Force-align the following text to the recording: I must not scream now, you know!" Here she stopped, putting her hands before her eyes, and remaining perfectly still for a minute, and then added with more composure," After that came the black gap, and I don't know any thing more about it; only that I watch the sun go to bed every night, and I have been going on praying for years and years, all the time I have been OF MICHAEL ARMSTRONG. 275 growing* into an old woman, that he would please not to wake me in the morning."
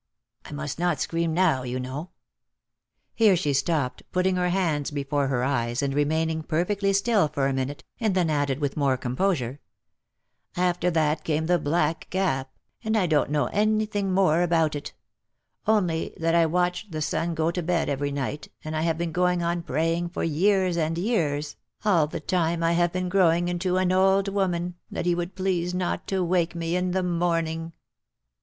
I 0.45 0.51
must 0.51 0.79
not 0.79 0.99
scream 0.99 1.31
now, 1.31 1.61
you 1.61 1.79
know!" 1.79 2.09
Here 3.13 3.35
she 3.35 3.53
stopped, 3.53 4.01
putting 4.11 4.35
her 4.35 4.49
hands 4.49 4.89
before 4.89 5.27
her 5.27 5.43
eyes, 5.43 5.83
and 5.83 5.93
remaining 5.93 6.41
perfectly 6.41 6.91
still 6.91 7.27
for 7.27 7.45
a 7.45 7.53
minute, 7.53 7.83
and 7.99 8.15
then 8.15 8.27
added 8.27 8.57
with 8.57 8.75
more 8.75 8.97
composure," 8.97 9.59
After 10.57 10.89
that 10.89 11.23
came 11.23 11.45
the 11.45 11.59
black 11.59 12.07
gap, 12.09 12.49
and 12.83 12.97
I 12.97 13.05
don't 13.05 13.29
know 13.29 13.45
any 13.53 13.85
thing 13.85 14.11
more 14.11 14.41
about 14.41 14.73
it; 14.73 14.93
only 15.67 16.15
that 16.17 16.33
I 16.33 16.47
watch 16.47 16.89
the 16.89 17.03
sun 17.03 17.35
go 17.35 17.51
to 17.51 17.61
bed 17.61 17.87
every 17.87 18.11
night, 18.11 18.47
and 18.65 18.75
I 18.75 18.81
have 18.81 18.97
been 18.97 19.11
going 19.11 19.43
on 19.43 19.61
praying 19.61 20.09
for 20.09 20.23
years 20.23 20.77
and 20.77 20.97
years, 20.97 21.57
all 21.85 22.07
the 22.07 22.19
time 22.19 22.63
I 22.63 22.71
have 22.71 22.91
been 22.91 23.05
OF 23.05 23.13
MICHAEL 23.13 23.21
ARMSTRONG. 23.37 23.59
275 23.59 23.69
growing* 23.69 23.77
into 23.77 23.77
an 23.77 23.91
old 23.91 24.27
woman, 24.29 24.73
that 24.89 25.05
he 25.05 25.13
would 25.13 25.35
please 25.35 25.75
not 25.75 26.07
to 26.07 26.23
wake 26.23 26.55
me 26.55 26.75
in 26.75 26.89
the 26.89 27.03
morning." 27.03 27.73